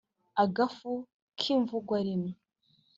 agafu 0.43 0.91
kimvugwarimwe” 1.39 2.31